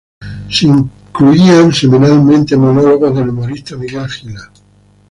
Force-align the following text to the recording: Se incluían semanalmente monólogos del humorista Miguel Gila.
Se 0.49 0.65
incluían 0.65 1.71
semanalmente 1.71 2.57
monólogos 2.57 3.15
del 3.15 3.29
humorista 3.29 3.77
Miguel 3.77 4.07
Gila. 4.09 4.51